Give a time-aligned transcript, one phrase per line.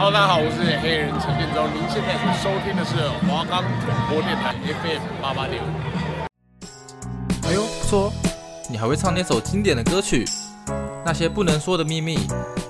[0.00, 1.66] Hello，大家好，我是黑人陈建州。
[1.74, 2.94] 您现在收听的是
[3.26, 5.66] 华冈广播电台 FM 八八点五。
[7.48, 8.12] 哎呦，不错，
[8.70, 10.24] 你还会唱那首经典的歌曲？
[11.04, 12.16] 那些不能说的秘密，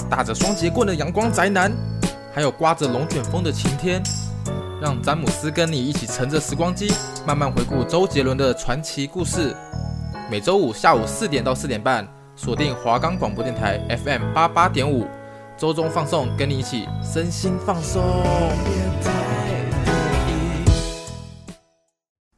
[0.08, 1.70] 打着双节棍的阳光宅男，
[2.32, 4.02] 还有刮着龙卷风的晴天。
[4.80, 6.90] 让詹姆斯跟你一起乘着时光机，
[7.26, 9.54] 慢慢回顾周杰伦的传奇故事。
[10.30, 15.06] 每周五下午四点到四点半，锁定华冈广播电台 FM 八八点五。
[15.58, 18.00] 周中放送，跟你一起身心放松。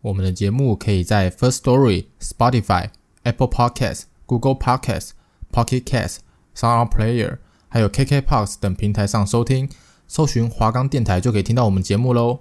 [0.01, 2.89] 我们的节目可以在 First Story、Spotify、
[3.25, 5.11] Apple Podcasts、Google Podcasts、
[5.53, 6.21] Pocket Casts、
[6.57, 7.37] Sound Player，
[7.69, 9.69] 还有 KKBOX 等平台上收听。
[10.09, 12.41] 搜寻华冈电台就可以听到我们节目喽。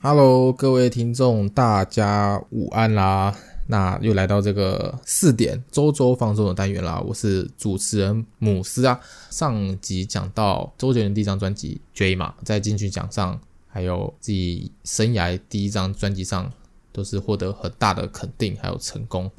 [0.00, 3.34] Hello，各位听众，大家午安啦！
[3.66, 9.00] 那又来到这个四点周周放送的单元啦，我是主持人姆斯啊。
[9.30, 16.52] 上集讲到周杰伦第一张专辑《J》嘛，在金曲奖上，还有自己生涯第一张专辑上，
[16.92, 19.30] 都是获得很大的肯定还有成功。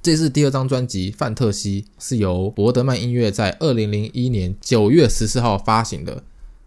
[0.00, 6.22] 这次第二张专辑《范特西》是由伯德曼音乐在二零零一年九月十四号发行的。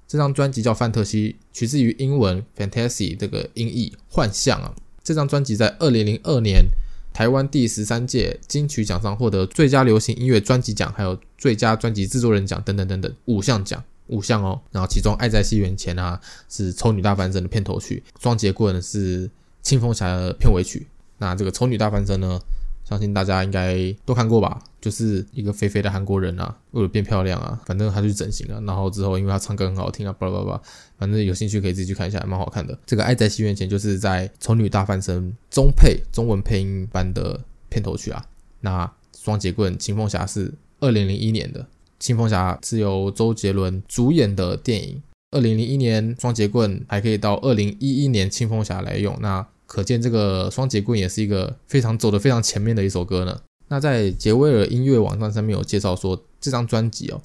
[0.08, 4.76] 这张专辑叫《范特西》，取自于英文 “fantasy” 这个音译“幻象”啊。
[5.04, 6.66] 这张专辑在二零零二年。
[7.20, 14.58] 台湾第十三届金曲奖上获得最佳流行音乐专辑奖，还有最佳专辑制作人奖等等等等五项奖，五项哦。
[14.72, 19.28] 然后其中《爱在西元前》啊是《丑女大翻身》的片头曲，《双截棍》是
[19.62, 20.88] 《青蜂侠》的片尾曲。
[21.18, 22.40] 那这个《丑女大翻身》呢？
[22.90, 30.62] 相信大家应该都看过吧，就是一个肥肥的韩国人啊，为了变漂亮啊，反正他去整形了，然后之后因为他唱歌很好听啊，巴拉巴拉，
[30.98, 32.76] 反正有兴趣可以自己去看一下，蛮好看的。
[32.88, 38.26] 这个《爱在西元前》就是在《丑女大翻身》中配中文配音版的片头曲啊。
[38.62, 41.62] 那《双截棍》《青蜂侠》是二零零一年的，
[42.00, 45.00] 《青蜂侠》是由周杰伦主演的电影。
[45.32, 49.16] 二零零一年《双截棍》还可以到二零一一年《青蜂侠》来用。
[49.22, 53.40] 那可见这个双截棍也是一个非常走得非常前面的一首歌呢。
[53.68, 57.22] 那在杰威尔音乐网站上面有介绍说，这张专辑哦，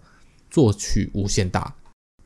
[0.50, 1.74] 作曲无限大，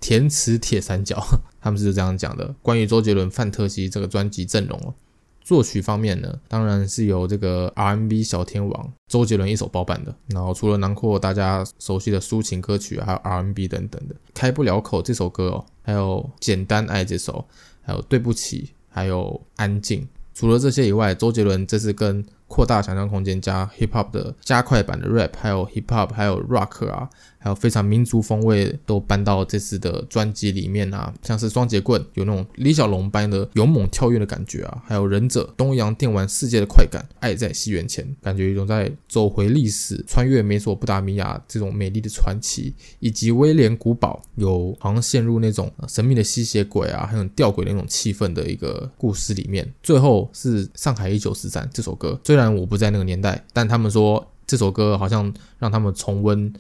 [0.01, 1.25] 填词铁三角，
[1.63, 2.53] 他们是这样讲的。
[2.61, 4.93] 关于周杰伦《范特西》这个专辑阵容哦，
[5.41, 10.13] 作曲方面呢，当然是由这个 R&B 小天王周杰伦一手包办的。
[10.27, 17.47] 然后除了囊括大家熟悉的抒情歌曲，还有 R&B 等等的，开不了口这首歌哦，还有简单爱这首，
[17.83, 18.73] 还有对不起。
[18.99, 20.07] 还有安静。
[20.35, 49.73] 除了这些以外，周杰伦这次跟扩大想象空间加 hip hop 的加快版的 rap，还有 hip hop，还有 rock 啊，还有非常民族风味都搬到这次的专辑里面啊，像是双截棍有那种李小龙般的勇猛跳跃的感觉啊，还有忍者东洋电玩世界的快感，爱在西元前，感觉有一种在走回历史，穿越美索不达米亚这种美丽的传奇，以及威廉古堡有好像陷入那种神秘的吸血鬼啊，还有吊诡的那种气氛的一个故事里面。
[49.83, 56.53] 最后是上海一九四三这首歌，虽然我不在那个年代，但他们说这首歌好像让他们重温、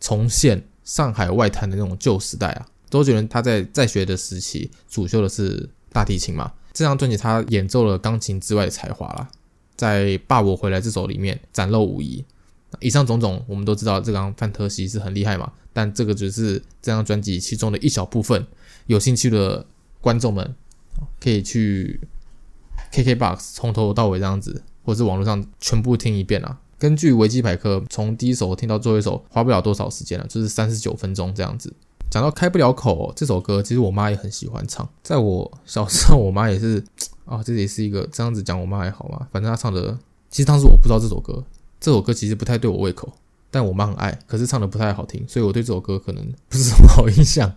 [0.00, 2.66] 重现上海外滩的那种旧时代啊。
[2.88, 9.28] 周杰伦他在在学的时期主修的是大提琴嘛，这张专辑他演奏了钢琴之外的才华啦，
[9.76, 12.24] 在《爸我回来》这首里面展露无遗。
[12.80, 18.44] 以上种种我们都知道，这张《范特西》是很厉害嘛，但这个只是这张专辑其中的一小部分。
[18.86, 19.64] 有兴趣的
[20.00, 20.54] 观众们
[21.20, 22.00] 可以去
[22.92, 24.62] KKBOX 从头到尾这样子。
[24.82, 26.58] 或是网络上全部听一遍啊。
[26.80, 31.70] 根据维基百科，从第一首听到最后一首花不了多少时间了，就是三十九分钟这样子。
[32.10, 34.88] 讲到开不了口，这首歌，其实我妈也很喜欢唱。
[35.02, 36.82] 在我小时候，我妈也是
[37.26, 39.28] 啊，这也是一个这样子讲，我妈还好嘛。
[39.30, 39.98] 反正她唱的，
[40.30, 41.44] 其实当时我不知道这首歌，
[41.78, 43.12] 这首歌其实不太对我胃口，
[43.50, 47.52] 但我妈很爱，可是唱的不太好听，所以我对这首歌可能不是什么好印象。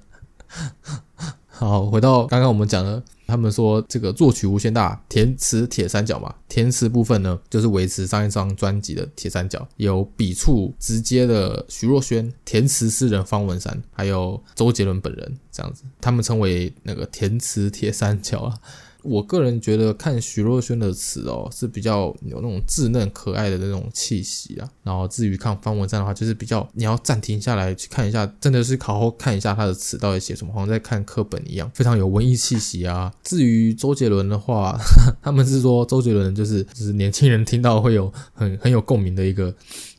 [1.47, 3.01] 好，回到刚刚我们讲的。
[3.34, 6.32] 他们说这个作曲无限大，填词铁三角嘛。
[6.48, 18.56] 填词部分呢，就是维持上一张专辑的铁三角，有笔触直接的徐若瑄，填词诗人方文山，还有周杰伦本人这样子，他们称为那个填词铁三角啊。
[19.03, 24.70] 我个人觉得看徐若瑄的词哦，是比较有那种稚嫩可爱的那种气息啊。
[24.84, 33.14] 然后至于看方文山的话，就是比较你要暂停下来去看一下，真的是好好看一下他的词到底写什么，好像在看课本一样，非常有文艺气息啊。
[33.23, 34.79] 至于周杰伦的话，
[35.22, 39.53] 他们是说周杰伦就是就是年轻人听到会有很很有共鸣的一个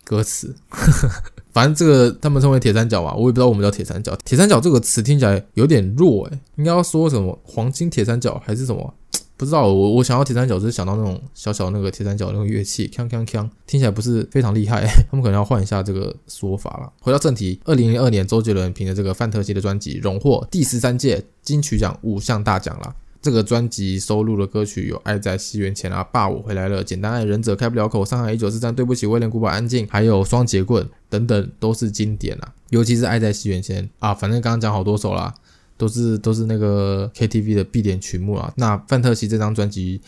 [0.04, 0.54] 歌词。
[0.68, 1.10] 呵 呵
[1.52, 4.16] 反正这个他们称为铁三角嘛，我也不知道我们叫铁三角。
[4.24, 8.92] 铁三角这个词听起来有点弱诶，应该要说什么黄金铁三角还是什么？
[9.36, 16.92] 不知道我我想要铁三角，只是想到那种小小那个铁三角那个乐器，锵锵锵，听起来不是非常厉害， 他们可能要换一下这个说法了。
[17.00, 22.94] 回到正题，二零零二年，周杰伦凭着这个范特西的专辑，荣获第十三届金曲奖五项大奖了。
[23.24, 32.52] 这个专辑收录的歌曲有《爱在西元前》啊，《爸我回来了》、《简单爱》、《忍者开不了口》、《上海一九四三》、《对不起威廉古堡安静》，还有《双截棍》等等，都是经典啊。
[32.68, 35.32] 尤其是《爱在西元前》啊，反正刚刚讲好多首啦，
[35.78, 38.52] 都是都是那个 KTV 的必点曲目啊。
[38.58, 39.98] 那范特西这张专辑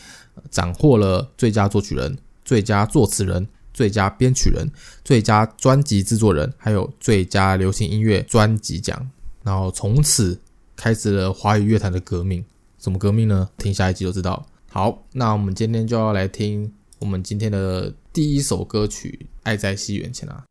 [0.51, 2.15] 斩获了最佳作曲人、
[2.45, 4.69] 最佳作词人、最佳编曲人、
[5.03, 9.09] 最佳专辑制作人，还有最佳流行音乐专辑奖，
[9.41, 10.39] 然后从此
[10.75, 12.45] 开始了华语乐坛的革命。
[12.87, 13.49] 什么革命呢？
[13.57, 14.47] 听下一集就知道。
[14.69, 20.45] 好，那我们今天就要来听我们今天的第一首歌曲《爱在西元前》啊。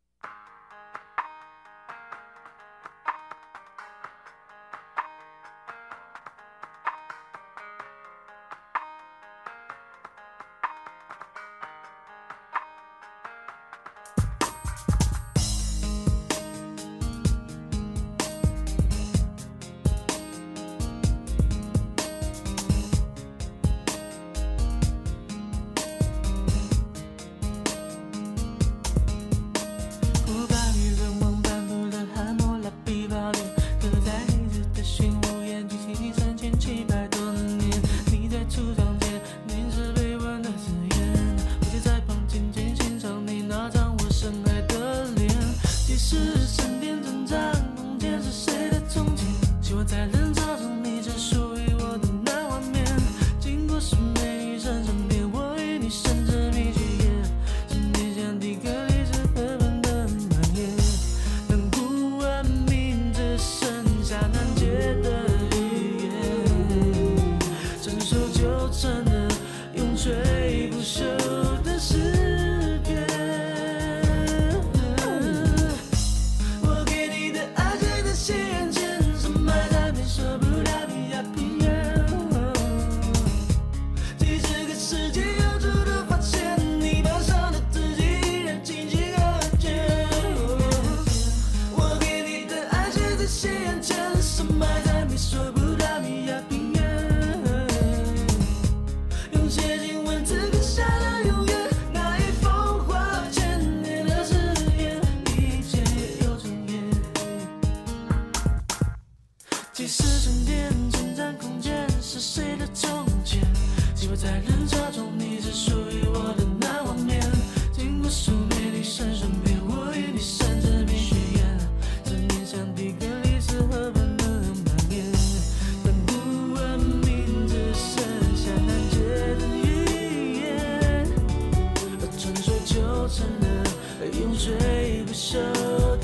[134.46, 135.37] 最不舍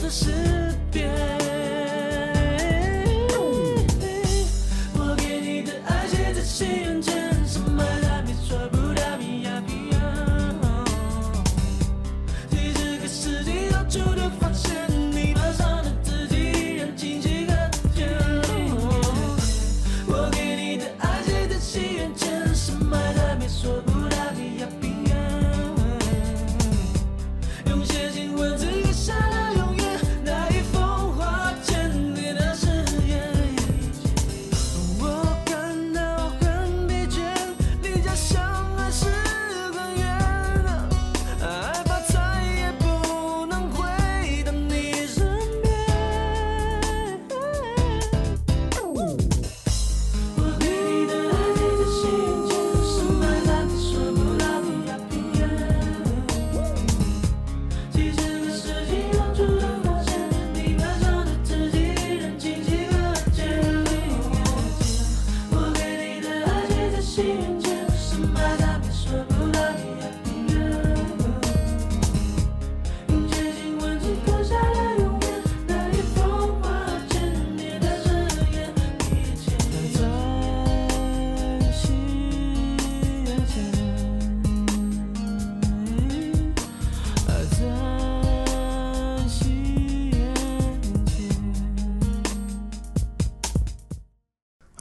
[0.03, 0.62] 的事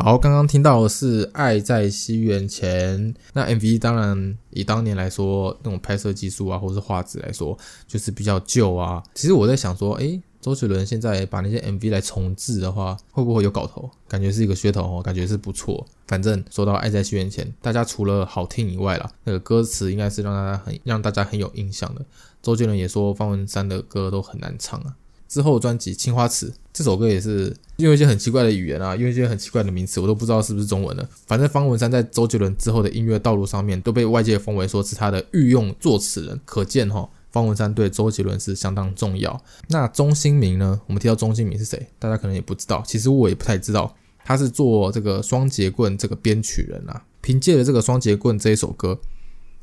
[0.03, 3.13] 好，刚刚听到是《爱在西元前》。
[3.34, 7.55] 那 MV 当然以当年来说，那种拍摄技术啊，或是画质来说，
[7.88, 9.03] 就是比较旧啊。
[9.13, 13.91] 其实我在想说，诶周杰伦现在把那些 MV 来重制的话，会不会有搞头？
[14.08, 15.86] 感觉是一个噱头哦，感觉是不错。
[16.08, 22.03] 反正说到《爱在西元前》，大家除了好听以外啦，那个歌词应该是让大家很让大家很有印象的。
[22.41, 24.96] 周杰伦也说方文山的歌都很难唱啊。
[25.32, 31.08] 之后专辑《青花瓷》这首歌也是用一些很奇怪的语言啊，用一些很奇怪的名词，我都不知道是不是中文的。
[31.26, 37.10] 反正方文山在周杰伦之后的音乐道路上面都被外界封为说是他的御用作词人，可见哈。
[37.32, 39.42] 方文山对周杰伦是相当重要。
[39.70, 40.82] 那钟兴民呢？
[40.88, 41.88] 我们提到钟兴民是谁？
[41.98, 42.84] 大家可能也不知道。
[42.86, 43.96] 其实我也不太知道，
[44.26, 47.02] 他是做这个《双截棍》这个编曲人啊。
[47.22, 49.00] 凭借着这个《双截棍》这一首歌，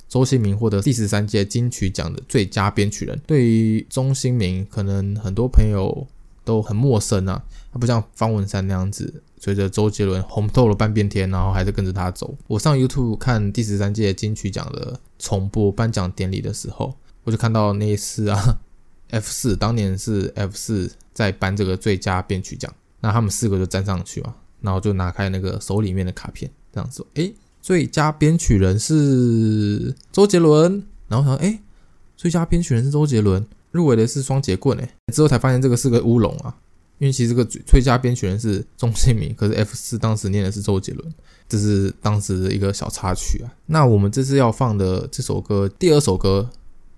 [0.08, 3.20] 周新明获得第十三届金曲奖的最佳编曲人。
[3.26, 6.06] 对于钟兴明，可能很多朋友
[6.44, 7.42] 都很陌生啊。
[7.72, 12.34] 他不像方文山那样子，随着周杰伦红透了半边天，然后还是跟着他走。
[12.46, 16.96] 我上 YouTube 看第十三届金曲奖的重播颁奖典礼的时候。
[17.24, 18.58] 我就看到那一次啊，
[19.10, 27.34] F 四当年是 F 四在颁这个最佳编曲奖，那他们四个就站上去嘛，然后就拿开那个手里面的卡片，这样子，诶，
[27.68, 31.58] 最佳编曲人是周杰伦，然后想，诶，
[32.16, 36.56] 最佳编曲人是周杰伦，入围的是双截棍，诶，之后才发现这个是个乌龙啊，
[36.96, 41.14] 因为其实这个最佳编曲人是钟兴民，可是 F 四当时念的是周杰伦，
[41.46, 43.52] 这是当时的一个小插曲啊。
[43.66, 46.48] 那我们这次要放的这首歌，第二首歌。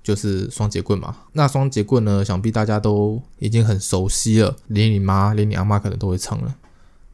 [0.05, 6.55] 就是双截棍嘛，那双截棍呢，想必大家都已经很熟悉了，连你妈、连你阿妈可能都会唱了，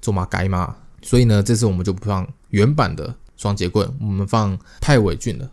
[0.02, 0.76] 做马该嘛。
[1.00, 5.48] 所以呢，这次我们就不放原版的双节棍，我们放派伟俊的。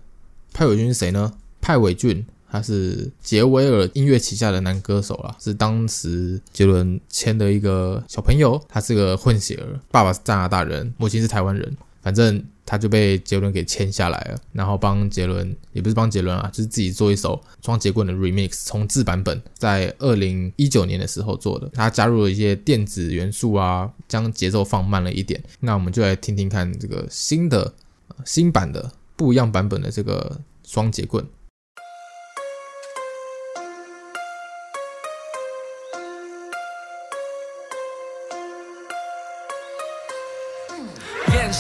[0.54, 1.34] 派伟俊是谁呢？
[1.62, 12.44] 派伟俊他是杰威尔音乐旗下的男歌手啦，是当时杰伦签的一个小朋友，他是个混血儿，爸爸是加拿大人，母亲是台湾人，反正。
[12.66, 21.70] 他就被杰伦给签下来了，然后帮杰伦也不是帮杰伦啊，就是自己做一首双截棍的 remix 重置版本，在二零一九年的时候做的。
[21.74, 25.42] 他加入了一些电子元素啊，将节奏放慢了一点。
[25.60, 27.74] 那我们就来听听看这个新的
[28.26, 31.26] 新版的不一样版本的这个双截棍。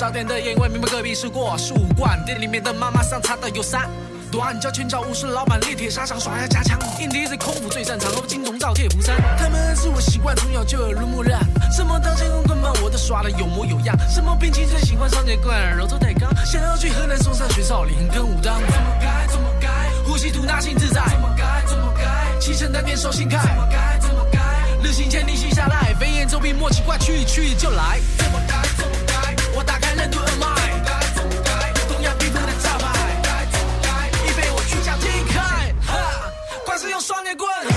[0.03, 2.21] 少点的烟味，明白隔壁是过十五贯。
[2.25, 3.89] 店里面的妈妈桑擦的有三
[4.29, 6.77] 段，叫拳脚武士老板练铁沙场耍呀加强。
[6.99, 9.15] 硬底子空腹最擅长，和金钟罩铁布衫。
[9.37, 11.39] 他们是我习惯，从小就耳濡目染。
[11.71, 13.97] 什么当前红棍棒，我都耍的有模有样。
[14.09, 16.35] 什么兵器最喜欢双截棍，柔中带刚。
[16.45, 18.59] 想要去河南嵩山学少林跟武当。
[18.59, 19.25] 怎么改？
[19.29, 19.69] 怎么改？
[20.05, 21.01] 呼吸吐纳心自在。
[21.07, 21.63] 怎么改？
[21.65, 22.37] 怎么改？
[22.41, 23.37] 气沉丹田手心开。
[23.37, 23.97] 怎么改？
[24.01, 24.39] 怎么改？
[24.83, 28.01] 日行千里行下来，飞檐走壁莫奇怪，去去就来。
[30.11, 30.25] 怎么
[30.85, 30.89] 改？
[31.15, 31.49] 怎么改？
[31.75, 32.41] 我打
[37.67, 37.72] 开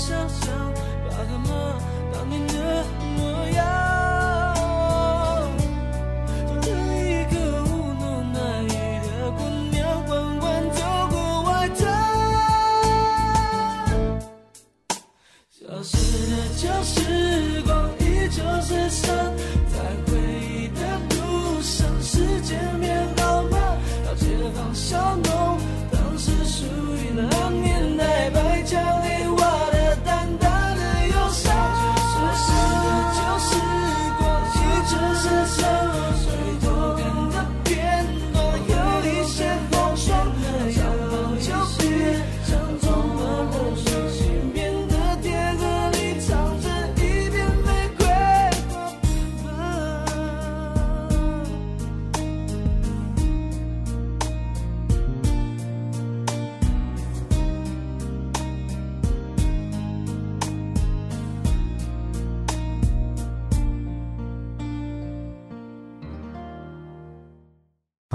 [0.00, 0.72] 想象
[1.10, 1.78] 巴赫马
[2.10, 2.84] 当年的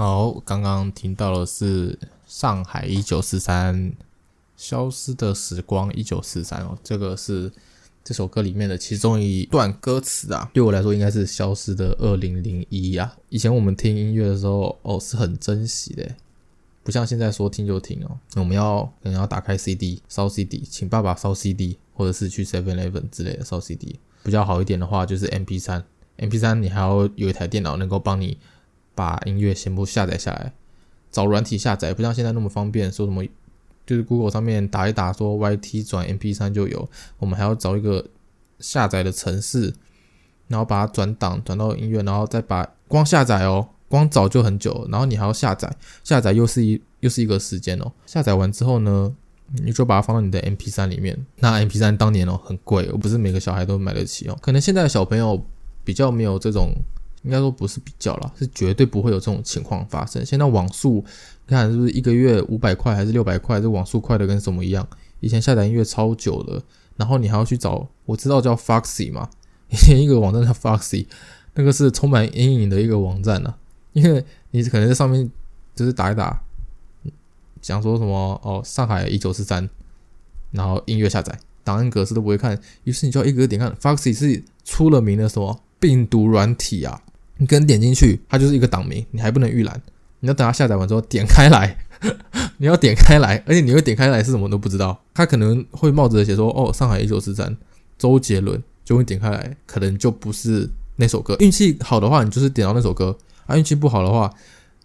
[0.06, 3.92] 好，刚刚听到的是上海一九四三，
[4.56, 7.52] 消失的时光一九四三哦，这个是
[8.04, 10.48] 这首歌里面的其中一段歌词啊。
[10.54, 13.18] 对我来说，应该是消失的二零零一啊。
[13.30, 16.08] 以前我们听音乐的时候，哦，是很珍惜的，
[16.84, 18.16] 不像现在说听就听哦。
[18.36, 24.00] 我们要可能要打开 CD 烧 CD，请爸爸烧 CD，或者是去 Seven Eleven 之类的烧 CD。
[24.22, 25.84] 比较好一点的话，就是 MP 三
[26.20, 28.38] ，MP 三你还要有一台电脑能够帮你。
[28.96, 30.54] 把音乐全部下载下来，
[31.12, 32.92] 找软体下载，不像现在那么方便。
[32.92, 33.24] 说什么
[33.86, 36.90] 就是 Google 上面打一打，说 YT 转 MP3 就有。
[37.20, 38.04] 我们还要找一个
[38.60, 39.74] 下载的程式，
[40.48, 44.88] 然后把它转档转到音乐，然后再把光下载哦，光找就很久。
[44.90, 45.72] 然后你还要下载，
[46.04, 47.92] 下载又是一又是一个时间哦。
[48.06, 49.14] 下载完之后呢，
[49.64, 51.24] 你就把它放到你的 MP3 里面。
[51.40, 54.38] 那 MP3 当年哦很贵，不是每个小孩都买得起哦。
[54.42, 55.46] 可能现在的小朋友
[55.84, 56.72] 比较没有这种。
[57.26, 60.24] 应该说不是比较啦，是绝对不会有这种情况发生。
[60.26, 61.04] 现在网速，
[61.48, 63.60] 你看是不是一个月五百块还是六百块？
[63.60, 64.88] 这网速快的跟什么一样？
[65.22, 66.62] 以前下载音乐超久的，
[66.98, 69.28] 然后你还要去找，我知道叫 Foxy 嘛，
[69.70, 71.08] 以前一个网站叫 Foxy，
[71.56, 73.58] 那个是充满阴影的一个网站啊，
[73.94, 75.28] 因为你可能在上面
[75.74, 76.40] 就是打一打，
[77.60, 79.68] 讲说什么哦，上海一九四三，
[80.52, 83.74] 然后音乐下载档案格式都不会看，于是你就要一个个点看。
[83.78, 87.02] Foxy 是出了名的什么病毒软体啊？
[87.38, 89.82] 你跟点进去，它就是一个档名，你还不能预览。
[90.20, 91.78] 你要等它下载完之后点开来，
[92.58, 95.00] 你要点开来，而且你会点开来是什么都不知道。
[95.14, 97.56] 它可能会冒着写说：“哦，上海一九四三，
[97.98, 101.36] 周杰伦。”就会点开来，可能就不是那首歌。
[101.40, 103.12] 运气好的话，你就是点到那首歌；
[103.48, 104.32] 啊，运气不好的话，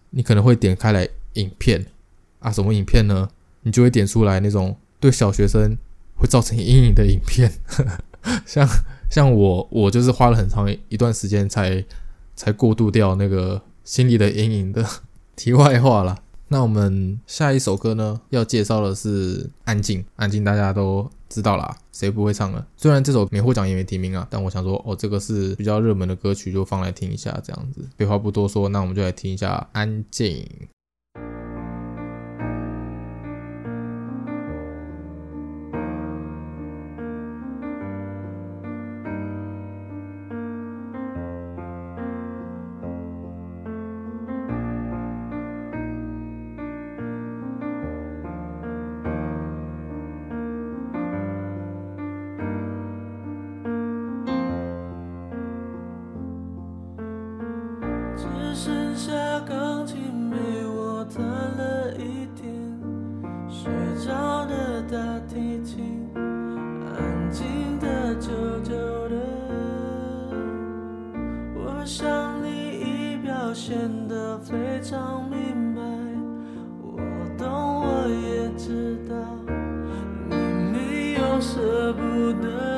[0.09, 1.85] 你可能会点开来影片
[2.39, 3.29] 啊，什么影片呢？
[3.61, 5.77] 你就会点出来那种对小学生
[6.15, 7.51] 会造成阴影的影片，
[8.43, 8.67] 像
[9.07, 11.85] 像我，我就是花了很长一段时间才。
[12.35, 14.85] 才过渡掉那个心里的阴影的
[15.35, 16.17] 题外话了。
[16.49, 19.99] 那我们下一首歌呢，要介绍的是《安静》。
[20.17, 22.65] 《安静》大家都知道啦，谁不会唱呢？
[22.75, 27.87] 虽然这首没获奖也没提名啊，但我想说，哦，这个是比较热门的歌曲，就放来听一下这样子。
[27.97, 30.27] 废话不多说，那我们就来听一下《安静》。
[81.41, 82.70] 舍不得。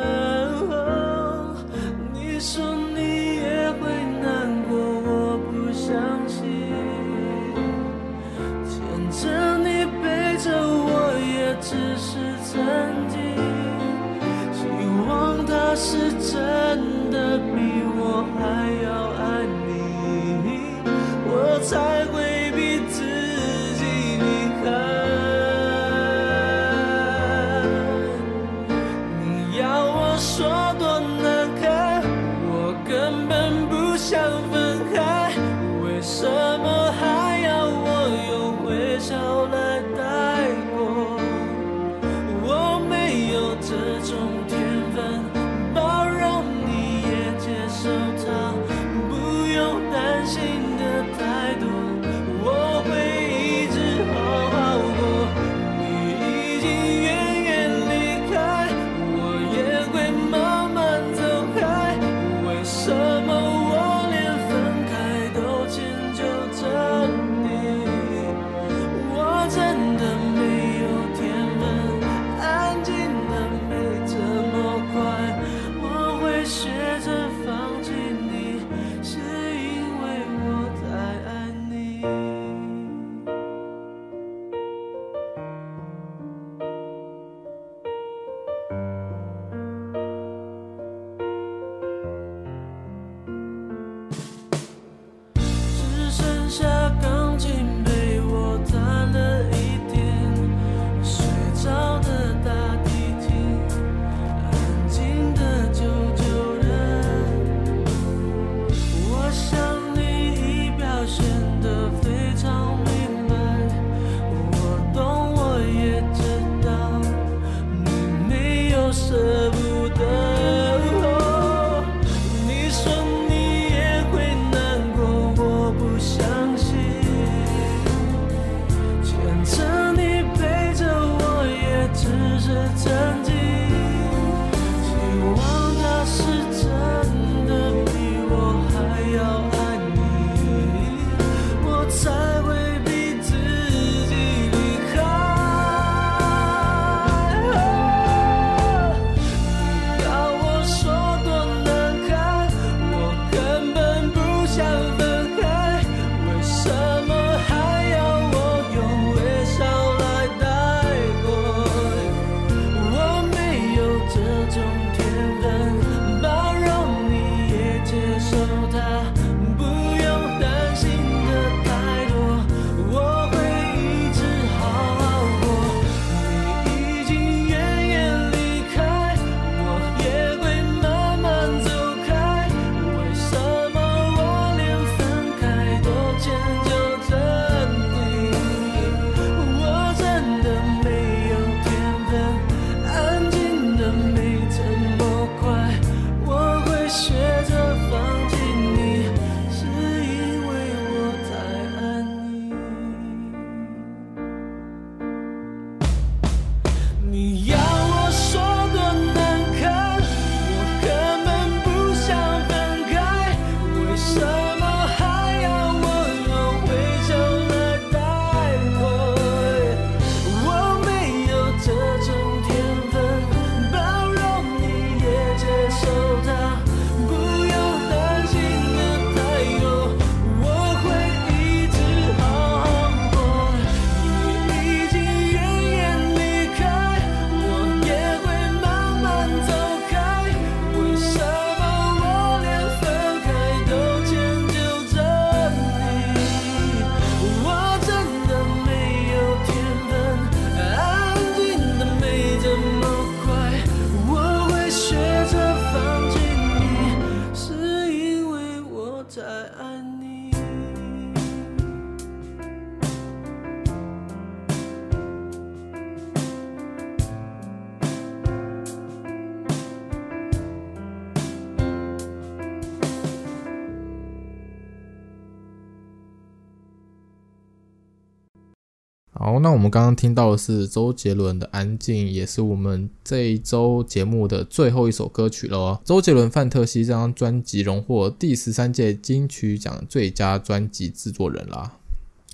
[279.54, 285.80] 我们刚刚听到的是周杰伦的《安静》，也是我们这一周节目的最后一首歌曲了哦。
[285.86, 291.72] 周杰伦《范特西》这张专辑荣获第十三届金曲奖最佳专辑制作人啦。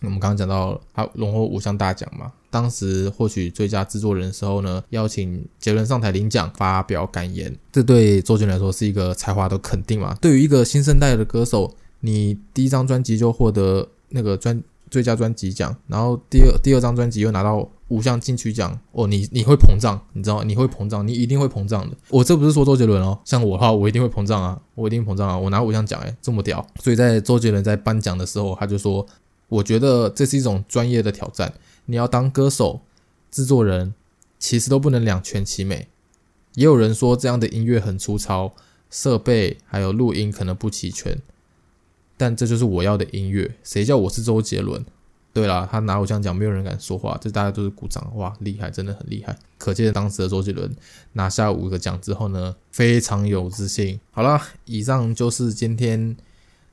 [0.02, 10.16] 我们刚刚讲到他荣获五项大奖嘛，当时获取最佳制作人的时候呢，邀请杰伦上台领奖发表感言，这对周杰伦来说是一个才华的肯定嘛。
[10.22, 20.44] 对于一个新生代的歌手，你第一张专辑就获得那个专最佳专辑奖，然后第二第二张专辑又拿到五项金曲奖，哦，你你会膨胀，你知道？
[20.44, 21.96] 你会膨胀，你一定会膨胀的。
[22.10, 26.66] 我这不是说周杰伦哦，像我的话，我一定会膨胀啊，我一定膨胀啊，我拿五项奖，诶，这么屌。
[26.82, 29.06] 所以在周杰伦在颁奖的时候，他就说，
[29.48, 31.54] 我觉得这是一种专业的挑战，
[31.86, 32.82] 你要当歌手、
[33.32, 33.94] 制作人，
[34.38, 35.88] 其实都不能两全其美。
[36.56, 38.54] 也有人说这样的音乐很粗糙，
[38.90, 41.18] 设备还有录音可能不齐全。
[42.20, 44.86] 但这就是我要的音乐，谁叫我是周杰伦？
[45.32, 49.34] 对啦，他拿我这样讲，没有人敢说话，这大家都是鼓掌，哇，厉害，真的很厉害。
[49.58, 50.70] 可见当时的周杰伦
[51.14, 53.98] 拿下五个奖之后呢，非常有自信。
[54.12, 56.18] 好了，以上就是今天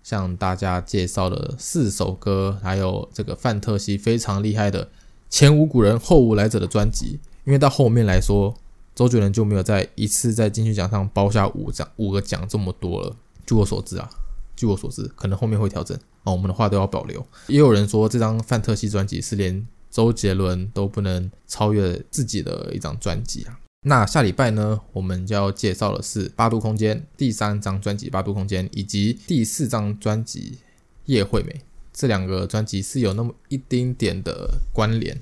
[0.02, 4.88] 向大家介绍的四首歌，还有这个范特西非常厉害的
[5.30, 7.20] 前无古人后无来者的专辑。
[7.44, 8.52] 因为到后面来说，
[8.96, 13.14] 周杰伦就没有再一次在金曲奖上包下五奖五个奖这么多了。
[13.46, 14.10] 据我所知啊。
[14.56, 16.32] 据我所知，可能后面会调整哦。
[16.32, 17.24] 我们的话都要保留。
[17.46, 23.60] 也有人说，这张范特西专辑是连周杰伦都不能超越自己的一张专辑啊。
[23.82, 30.58] 那下礼拜呢，我们就要介绍的是八度空间第三张专辑《八度空间》，以及第四张专辑
[31.04, 31.52] 《叶惠美》。
[31.92, 35.16] 这两个专辑是有那么一丁点的关联。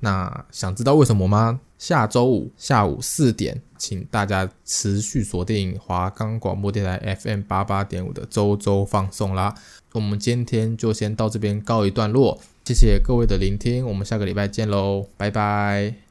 [0.00, 1.60] 那想知道为什么吗？
[1.78, 9.54] 下周五下午四点，请大家持续锁定华冈广播电台 FM 八八点五的周周放送啦。
[9.92, 16.09] 我们今天就先到这边告一段落，谢谢各位的聆听，我们下个礼拜见喽，拜拜。